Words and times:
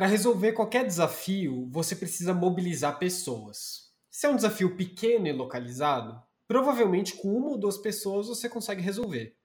Para 0.00 0.06
resolver 0.06 0.52
qualquer 0.52 0.86
desafio, 0.86 1.68
você 1.70 1.94
precisa 1.94 2.32
mobilizar 2.32 2.98
pessoas. 2.98 3.92
Se 4.10 4.24
é 4.24 4.30
um 4.30 4.34
desafio 4.34 4.74
pequeno 4.74 5.26
e 5.26 5.32
localizado, 5.32 6.18
provavelmente 6.48 7.16
com 7.16 7.28
uma 7.36 7.50
ou 7.50 7.58
duas 7.58 7.76
pessoas 7.76 8.26
você 8.26 8.48
consegue 8.48 8.80
resolver. 8.80 9.36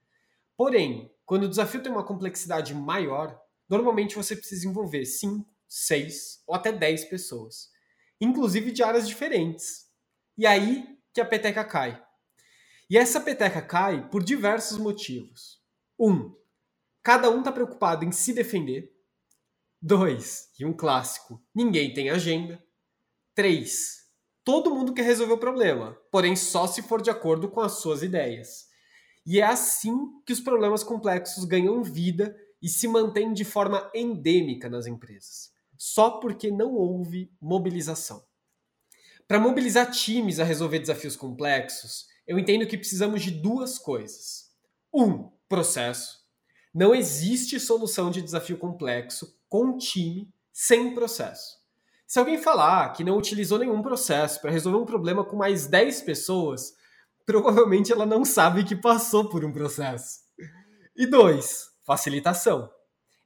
Porém, 0.55 1.13
quando 1.25 1.43
o 1.43 1.49
desafio 1.49 1.83
tem 1.83 1.91
uma 1.91 2.05
complexidade 2.05 2.73
maior, 2.73 3.37
normalmente 3.67 4.15
você 4.15 4.33
precisa 4.33 4.65
envolver 4.65 5.03
5, 5.03 5.45
6 5.67 6.43
ou 6.47 6.55
até 6.55 6.71
10 6.71 7.03
pessoas, 7.09 7.67
inclusive 8.21 8.71
de 8.71 8.81
áreas 8.81 9.09
diferentes. 9.09 9.89
E 10.37 10.47
aí 10.47 10.87
que 11.13 11.19
a 11.19 11.25
peteca 11.25 11.65
cai. 11.65 12.01
E 12.89 12.97
essa 12.97 13.19
peteca 13.19 13.61
cai 13.61 14.09
por 14.09 14.23
diversos 14.23 14.77
motivos. 14.77 15.61
Um, 15.99 16.33
cada 17.03 17.29
um 17.29 17.39
está 17.39 17.51
preocupado 17.51 18.05
em 18.05 18.13
se 18.13 18.31
defender. 18.31 18.94
Dois, 19.87 20.49
e 20.59 20.65
um 20.65 20.73
clássico, 20.73 21.39
ninguém 21.53 21.93
tem 21.93 22.09
agenda. 22.09 22.59
Três, 23.35 23.97
todo 24.43 24.73
mundo 24.73 24.95
quer 24.95 25.03
resolver 25.03 25.33
o 25.33 25.37
problema, 25.37 25.95
porém 26.11 26.35
só 26.35 26.65
se 26.65 26.81
for 26.81 27.03
de 27.03 27.11
acordo 27.11 27.47
com 27.47 27.61
as 27.61 27.73
suas 27.73 28.01
ideias. 28.01 28.65
E 29.23 29.39
é 29.39 29.43
assim 29.43 29.95
que 30.25 30.33
os 30.33 30.39
problemas 30.39 30.83
complexos 30.83 31.45
ganham 31.45 31.83
vida 31.83 32.35
e 32.59 32.67
se 32.67 32.87
mantêm 32.87 33.31
de 33.31 33.45
forma 33.45 33.87
endêmica 33.93 34.67
nas 34.67 34.87
empresas, 34.87 35.51
só 35.77 36.19
porque 36.19 36.49
não 36.49 36.73
houve 36.73 37.31
mobilização. 37.39 38.25
Para 39.27 39.37
mobilizar 39.37 39.91
times 39.91 40.39
a 40.39 40.43
resolver 40.43 40.79
desafios 40.79 41.15
complexos, 41.15 42.07
eu 42.25 42.39
entendo 42.39 42.65
que 42.65 42.75
precisamos 42.75 43.21
de 43.21 43.29
duas 43.29 43.77
coisas. 43.77 44.49
Um, 44.91 45.29
processo. 45.47 46.25
Não 46.73 46.95
existe 46.95 47.59
solução 47.59 48.09
de 48.09 48.23
desafio 48.23 48.57
complexo 48.57 49.35
com 49.55 49.77
time 49.77 50.29
sem 50.51 50.93
processo. 50.93 51.61
Se 52.05 52.19
alguém 52.19 52.37
falar 52.37 52.91
que 52.91 53.05
não 53.05 53.17
utilizou 53.17 53.57
nenhum 53.57 53.81
processo 53.81 54.41
para 54.41 54.51
resolver 54.51 54.79
um 54.79 54.85
problema 54.85 55.23
com 55.23 55.37
mais 55.37 55.65
10 55.65 56.01
pessoas, 56.01 56.73
provavelmente 57.25 57.89
ela 57.89 58.05
não 58.05 58.25
sabe 58.25 58.65
que 58.65 58.75
passou 58.75 59.29
por 59.29 59.45
um 59.45 59.53
processo. 59.53 60.19
E 60.93 61.07
dois, 61.07 61.69
facilitação. 61.85 62.69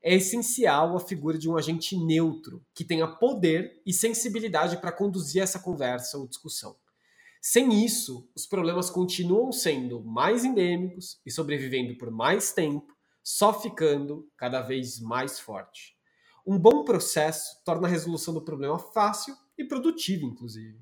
É 0.04 0.14
essencial 0.14 0.96
a 0.96 1.00
figura 1.00 1.36
de 1.36 1.50
um 1.50 1.58
agente 1.58 1.98
neutro 1.98 2.64
que 2.76 2.86
tenha 2.86 3.08
poder 3.08 3.82
e 3.84 3.92
sensibilidade 3.92 4.78
para 4.78 4.92
conduzir 4.92 5.42
essa 5.42 5.58
conversa 5.58 6.16
ou 6.16 6.28
discussão. 6.28 6.76
Sem 7.42 7.84
isso, 7.84 8.30
os 8.36 8.46
problemas 8.46 8.92
continuam 8.92 9.52
sendo 9.52 10.04
mais 10.04 10.46
endêmicos 10.46 11.20
e 11.26 11.32
sobrevivendo 11.32 11.98
por 11.98 12.12
mais 12.12 12.52
tempo, 12.52 12.96
só 13.24 13.52
ficando 13.52 14.30
cada 14.38 14.62
vez 14.62 15.00
mais 15.00 15.40
forte. 15.40 15.98
Um 16.50 16.58
bom 16.58 16.84
processo 16.84 17.64
torna 17.64 17.88
a 17.88 17.92
resolução 17.92 18.34
do 18.34 18.42
problema 18.42 18.80
fácil 18.80 19.36
e 19.56 19.64
produtiva, 19.64 20.26
inclusive. 20.26 20.80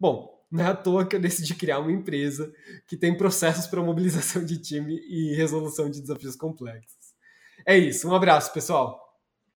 Bom, 0.00 0.44
não 0.50 0.64
é 0.64 0.66
à 0.66 0.74
toa 0.74 1.06
que 1.06 1.14
eu 1.14 1.20
decidi 1.20 1.54
criar 1.54 1.78
uma 1.78 1.92
empresa 1.92 2.52
que 2.88 2.96
tem 2.96 3.16
processos 3.16 3.68
para 3.68 3.80
mobilização 3.80 4.44
de 4.44 4.60
time 4.60 4.98
e 5.08 5.32
resolução 5.36 5.88
de 5.88 6.00
desafios 6.00 6.34
complexos. 6.34 7.14
É 7.64 7.78
isso, 7.78 8.08
um 8.08 8.16
abraço, 8.16 8.52
pessoal! 8.52 9.05